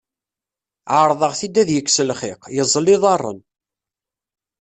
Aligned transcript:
Σerḍeɣ-t-id 0.93 1.55
ad 1.61 1.69
yekkes 1.71 1.97
lxiq, 2.09 2.41
yeẓẓel 2.55 2.87
iḍarren. 2.95 3.39